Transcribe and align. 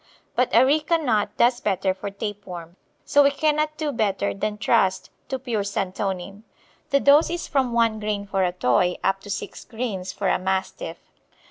But 0.35 0.49
areca 0.51 0.97
nut 0.97 1.29
does 1.37 1.59
better 1.59 1.93
for 1.93 2.09
tape 2.09 2.47
worm, 2.47 2.75
so 3.05 3.21
we 3.21 3.29
cannot 3.29 3.77
do 3.77 3.91
better 3.91 4.33
than 4.33 4.57
trust 4.57 5.11
to 5.29 5.37
pure 5.37 5.63
santonin. 5.63 6.41
The 6.89 6.99
dose 6.99 7.29
is 7.29 7.47
from 7.47 7.71
1 7.71 7.99
grain 7.99 8.25
for 8.25 8.43
a 8.43 8.51
Toy 8.51 8.95
up 9.03 9.19
to 9.21 9.29
6 9.29 9.63
grains 9.65 10.11
for 10.11 10.27
a 10.27 10.39
Mastiff. 10.39 10.97